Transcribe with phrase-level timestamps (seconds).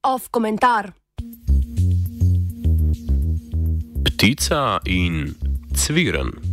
[0.00, 0.92] Off komentar.
[4.02, 5.34] Ptica in
[5.72, 6.49] cviren.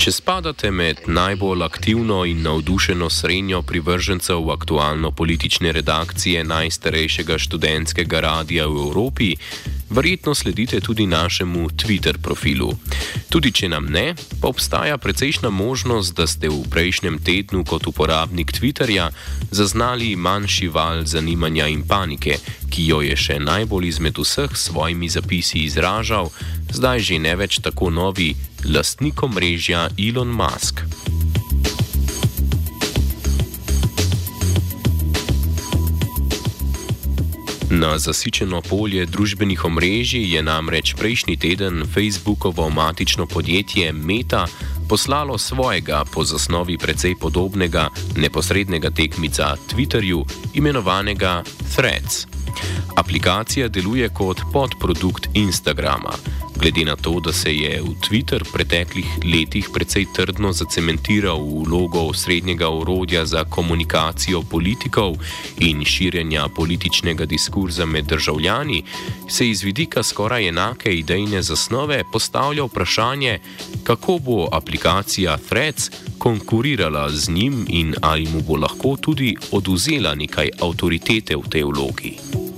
[0.00, 8.86] Če spadate med najbolj aktivno in navdušeno srednjo privržencev aktualno-politične redakcije najstarejšega študentskega radia v
[8.86, 9.34] Evropi,
[9.90, 12.72] verjetno sledite tudi našemu Twitter profilu.
[13.28, 18.52] Tudi če nam ne, pa obstaja precejšna možnost, da ste v prejšnjem tednu kot uporabnik
[18.52, 19.10] Twitterja
[19.50, 22.38] zaznali manjši val zanimanja in panike,
[22.70, 26.30] ki jo je še najbolj izmed vseh svojimi zapisi izražal,
[26.70, 28.34] zdaj že ne več tako novi
[28.64, 30.86] lastnik omrežja Elon Musk.
[37.80, 44.46] Na zasičeno polje družbenih omrežij je namreč prejšnji teden Facebookovo matično podjetje Meta
[44.88, 51.42] poslalo svojega po zasnovi precej podobnega neposrednega tekmica Twitterju, imenovanega
[51.74, 52.26] Threads.
[52.96, 56.12] Aplikacija deluje kot podprodukt Instagrama.
[56.60, 62.12] Glede na to, da se je v Twitter preteklih letih precej trdno zacementiral v vlogo
[62.12, 65.16] srednjega orodja za komunikacijo politikov
[65.58, 68.82] in širjenja političnega diskurza med državljani,
[69.28, 73.38] se iz vidika skoraj enake idejne zasnove postavlja vprašanje,
[73.84, 80.50] kako bo aplikacija Threads konkurirala z njim in ali mu bo lahko tudi oduzela nekaj
[80.60, 82.49] avtoritete v tej vlogi.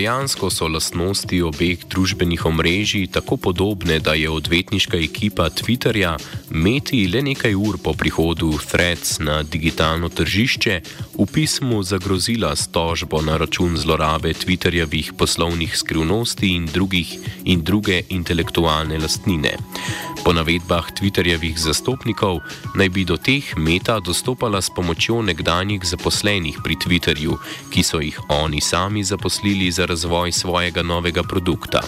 [0.00, 6.14] Dejansko so lastnosti obeh družbenih omrežij tako podobne, da je odvetniška ekipa Twitterja
[6.50, 10.80] Meti le nekaj ur po prihodu Threads na digitalno tržišče
[11.14, 17.12] v pismu zagrozila s tožbo na račun zlorabe Twitterjevih poslovnih skrivnosti in, drugih,
[17.44, 19.54] in druge intelektualne lastnine.
[20.24, 22.40] Po navedbah Twitterjevih zastopnikov
[22.74, 27.38] naj bi do teh meta dostopala s pomočjo nekdanjih zaposlenih pri Twitterju,
[27.70, 31.82] ki so jih oni sami zaposlili za razvoj svojega novega produkta.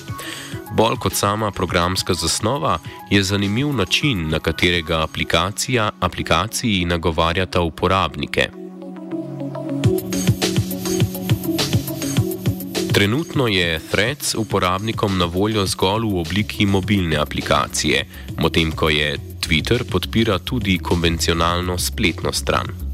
[0.77, 2.79] Bolj kot sama programska zasnova
[3.11, 8.49] je zanimiv način, na katerega aplikacija aplikaciji nagovarjata uporabnike.
[12.93, 18.07] Trenutno je Threads uporabnikom na voljo zgolj v obliki mobilne aplikacije,
[18.43, 22.92] medtem ko je Twitter podpira tudi konvencionalno spletno stran.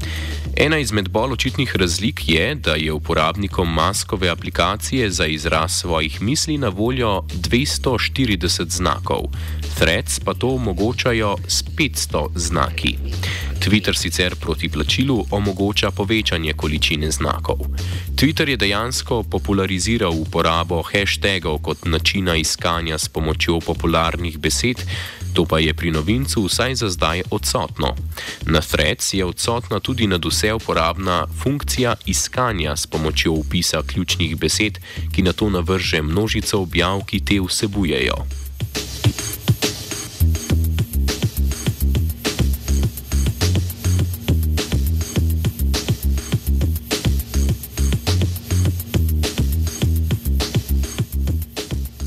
[0.59, 6.57] Ena izmed bolj očitnih razlik je, da je uporabnikom maskove aplikacije za izraz svojih misli
[6.57, 9.19] na voljo 240 znakov,
[9.77, 12.97] Threads pa to omogočajo s 500 znaki.
[13.59, 17.57] Twitter sicer proti plačilu omogoča povečanje količine znakov.
[18.15, 24.77] Twitter je dejansko populariziral uporabo hashtagov kot načina iskanja s pomočjo popularnih besed,
[25.33, 27.95] to pa je pri novincu vsaj za zdaj odsotno.
[28.45, 34.79] Na Threads je odsotna tudi nad vse uporabna funkcija iskanja s pomočjo upisa ključnih besed,
[35.15, 38.38] ki na to navrže množico objav, ki te vsebujejo.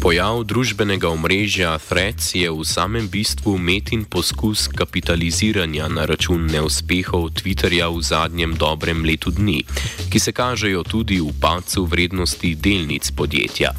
[0.03, 7.87] Pojav družbenega omrežja Threads je v samem bistvu metin poskus kapitaliziranja na račun neuspehov Twitterja
[7.87, 9.63] v zadnjem dobrem letu dni,
[10.11, 13.71] ki se kažejo tudi v padcu vrednosti delnic podjetja.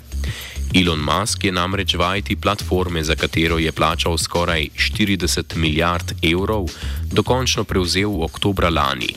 [0.72, 6.72] Elon Musk je namreč vajeti platforme, za katero je plačal skoraj 40 milijard evrov,
[7.12, 9.12] dokončno prevzel v oktobra lani.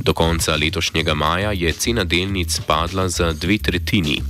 [0.00, 4.22] Do konca letošnjega maja je cena delnic padla za dve tretjini.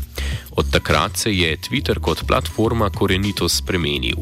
[0.50, 4.16] Od takrat se je Twitter kot platforma korenito spremenil.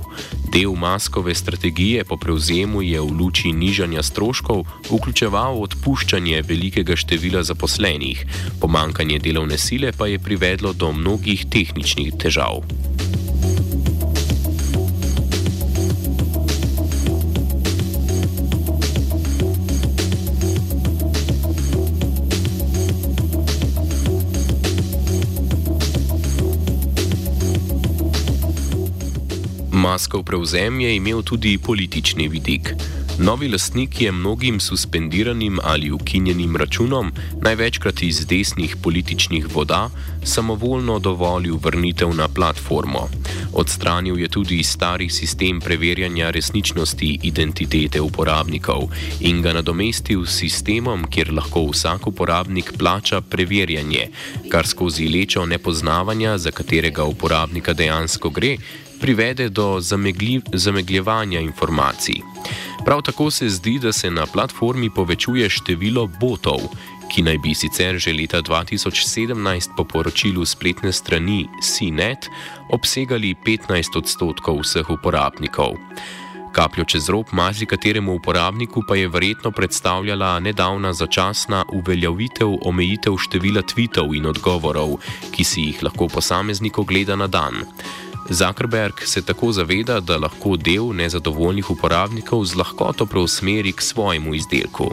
[0.52, 8.26] Del maskove strategije po prevzemu je v luči nižanja stroškov vključeval odpuščanje velikega števila zaposlenih,
[8.60, 12.62] pomankanje delovne sile pa je privedlo do mnogih tehničnih težav.
[29.88, 32.74] Maskov prevzem je imel tudi politični vidik.
[33.18, 39.90] Novi lastnik je mnogim suspendiranim ali ukinjenim računom, največkrat iz desnih političnih voda,
[40.24, 43.08] samovoljno dovolil vrnitev na platformo.
[43.52, 48.88] Odstranil je tudi stari sistem preverjanja resničnosti identitete uporabnikov
[49.20, 54.10] in ga nadomestil s sistemom, kjer lahko vsak uporabnik plača preverjanje,
[54.48, 58.56] kar skozi lečo nepoznavanja, za katerega uporabnika dejansko gre,
[59.00, 59.78] privede do
[60.52, 62.37] zamegljevanja informacij.
[62.88, 66.62] Prav tako se zdi, da se na platformi povečuje število botov,
[67.12, 72.30] ki naj bi sicer že leta 2017 po poročilu spletne strani CNET
[72.72, 75.76] obsegali 15 odstotkov vseh uporabnikov.
[76.52, 84.16] Kapljo čez rob marsikateremu uporabniku pa je verjetno predstavljala nedavna začasna uveljavitev omejitev števila tweetov
[84.16, 84.96] in odgovorov,
[85.36, 87.68] ki si jih lahko posameznik ogleda na dan.
[88.30, 94.90] Zuckerberg se tako zaveda, da lahko del nezadovoljnih uporabnikov z lahkoto preusmeri k svojemu izdelku.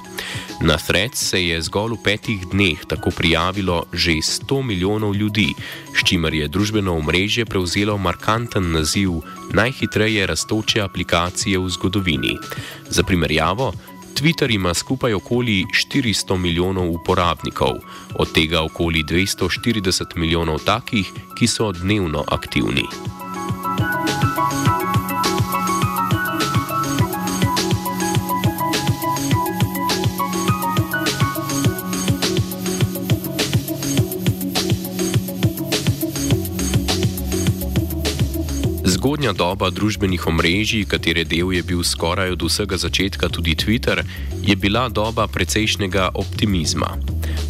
[0.62, 5.54] Na Threads se je zgolj v petih dneh tako prijavilo že 100 milijonov ljudi,
[5.96, 9.12] s čimer je družbeno omrežje prevzelo markanten naziv
[9.54, 12.38] najhitreje raztoče aplikacije v zgodovini.
[12.90, 13.74] Za primerjavo,
[14.16, 17.76] Twitter ima skupaj okoli 400 milijonov uporabnikov,
[18.16, 22.88] od tega okoli 240 milijonov takih, ki so dnevno aktivni.
[39.06, 44.02] Zgodnja doba družbenih omrežij, katere del je bil skoraj od vsega začetka tudi Twitter,
[44.42, 46.98] je bila doba precejšnjega optimizma.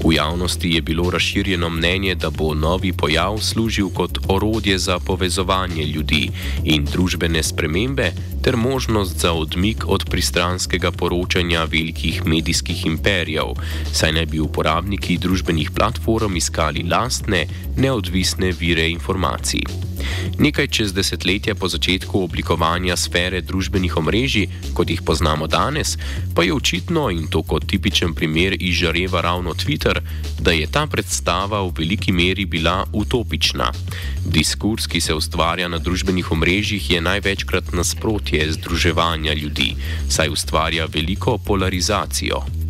[0.03, 5.87] V javnosti je bilo razširjeno mnenje, da bo novi pojav služil kot orodje za povezovanje
[5.87, 6.27] ljudi
[6.67, 8.11] in družbene spremembe,
[8.43, 13.55] ter možnost za odmik od pristranskega poročanja velikih medijskih imperijev,
[13.95, 17.47] saj naj bi uporabniki družbenih platform iskali lastne,
[17.79, 19.94] neodvisne vire informacij.
[20.39, 25.97] Nekaj čez desetletje po začetku oblikovanja sfere družbenih omrežij, kot jih poznamo danes,
[26.35, 30.01] pa je očitno, in to kot tipičen primer izžareva ravno Twitter,
[30.39, 33.71] da je ta predstava v veliki meri bila utopična.
[34.25, 39.75] Diskurs, ki se ustvarja na družbenih omrežjih, je največkrat nasprotje združevanja ljudi,
[40.09, 42.64] saj ustvarja veliko polarizacijo.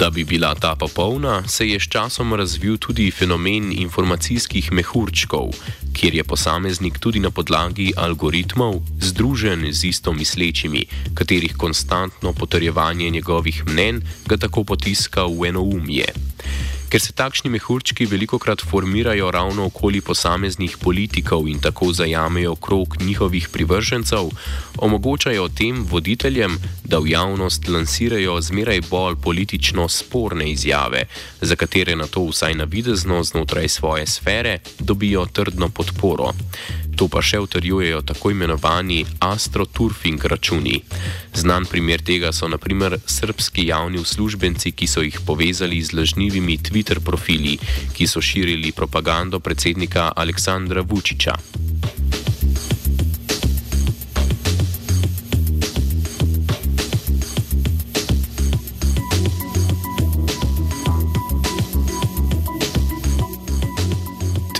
[0.00, 5.52] Da bi bila ta popolna, se je s časom razvil tudi fenomen informacijskih mehurčkov,
[5.92, 13.62] kjer je posameznik tudi na podlagi algoritmov združen z isto mislečimi, katerih konstantno potrjevanje njegovih
[13.66, 16.06] mnen ga tako potiska v enoumje.
[16.90, 22.96] Ker se takšni mehurčki veliko krat formirajo ravno okoli posameznih politikov in tako zajamejo krog
[23.00, 24.32] njihovih privržencev,
[24.78, 26.58] omogočajo tem voditeljem,
[26.90, 31.04] da v javnost lansirajo zmeraj bolj politično sporne izjave,
[31.40, 36.32] za katere na to vsaj navidezno znotraj svoje sfere dobijo trdno podporo.
[36.96, 40.82] To pa še utrjujejo tako imenovani astroturfing računi.
[41.34, 46.98] Znan primer tega so naprimer srpski javni uslužbenci, ki so jih povezali z lažnivimi Twitter
[47.00, 47.58] profili,
[47.94, 51.38] ki so širili propagando predsednika Aleksandra Vučiča.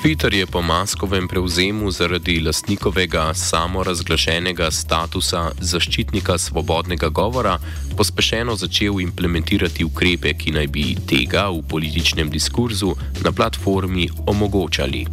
[0.01, 7.59] Twitter je po maskovem prevzemu zaradi lastnikovega samorazglašenega statusa zaščitnika svobodnega govora
[7.97, 15.05] pospešeno začel implementirati ukrepe, ki naj bi tega v političnem diskurzu na platformi omogočali.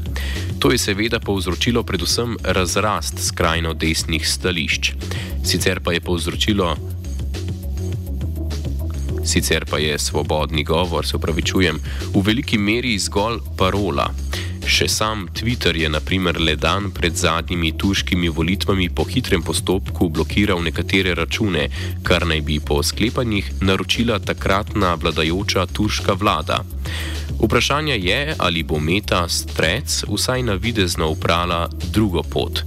[0.60, 4.94] To je seveda povzročilo predvsem razrast skrajno desnih stališč.
[5.44, 6.77] Sicer pa je povzročilo.
[9.25, 11.79] Sicer pa je svobodni govor, se upravičujem,
[12.15, 14.26] v veliki meri zgolj parola.
[14.67, 20.59] Še sam Twitter je naprimer le dan pred zadnjimi turškimi volitvami po hitrem postopku blokiral
[20.59, 21.69] nekatere račune,
[22.03, 26.59] kar naj bi po sklepanjih naročila takratna vladajoča turška vlada.
[27.39, 32.63] Vprašanje je, ali bo Meta Strec vsaj navidezno uprala drugo pot.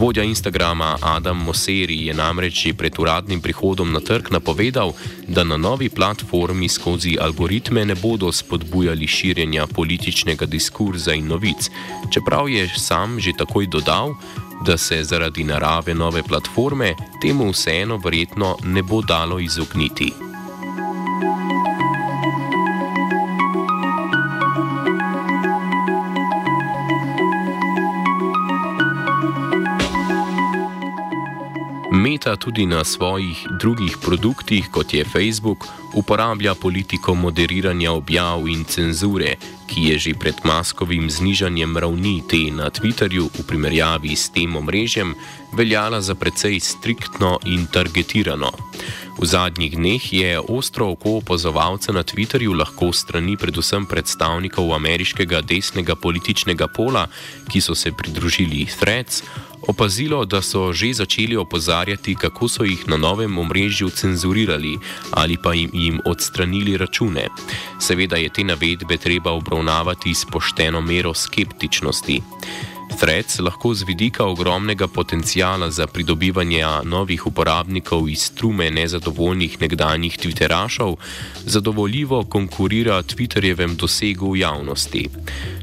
[0.00, 4.96] Vodja Instagrama Adam Mosseri je namreč že pred uradnim prihodom na trg napovedal,
[5.28, 11.68] da na novi platformi skozi algoritme ne bodo spodbujali širjenja političnega diskurza in novic,
[12.08, 14.16] čeprav je sam že takoj dodal,
[14.64, 20.29] da se zaradi narave nove platforme temu vseeno verjetno ne bo dalo izogniti.
[32.20, 39.36] Meta tudi na svojih drugih produktih, kot je Facebook, uporablja politiko moderiranja objav in cenzure,
[39.66, 45.14] ki je že pred maskovim znižanjem ravni te na Twitterju v primerjavi s tem omrežjem
[45.56, 48.52] veljala za precej striktno in targetirano.
[49.20, 55.96] V zadnjih dneh je ostro oko opozovalca na Twitterju lahko strani predvsem predstavnikov ameriškega desnega
[55.96, 57.06] političnega pola,
[57.48, 59.22] ki so se pridružili Threads,
[59.68, 64.78] opazilo, da so že začeli opozarjati, kako so jih na novem omrežju cenzurirali
[65.10, 67.28] ali pa jim, jim odstranili račune.
[67.80, 72.22] Seveda je te navedbe treba obravnavati s pošteno mero skeptičnosti.
[72.98, 80.96] Threads lahko z vidika ogromnega potencijala za pridobivanje novih uporabnikov iz strume nezadovoljnih nekdanjih Twitterašov
[81.44, 85.08] zadovoljivo konkurira Twitterjevem dosegu v javnosti.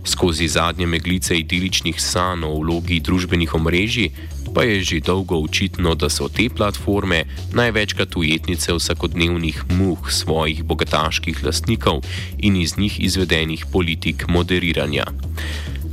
[0.06, 4.10] Skozi zadnje meglice idiličnih sanj o vlogi družbenih omrežij
[4.58, 11.44] pa je že dolgo očitno, da so te platforme največkrat ujetnice vsakodnevnih muh svojih bogataških
[11.46, 12.02] lastnikov
[12.38, 15.06] in iz njih izvedenih politik moderiranja.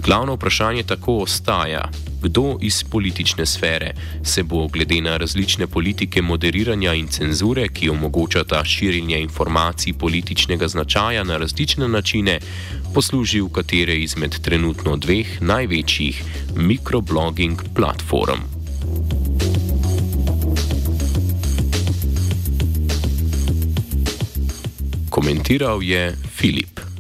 [0.04, 1.88] Glavno vprašanje tako ostaja,
[2.22, 3.94] kdo iz politične sfere
[4.24, 11.24] se bo glede na različne politike moderiranja in cenzure, ki omogočata širjenje informacij političnega značaja
[11.24, 12.38] na različne načine,
[12.94, 16.22] poslužil katere izmed trenutno dveh največjih
[16.56, 18.40] mikroblogging platform.
[25.10, 26.83] Komentiral je Filip.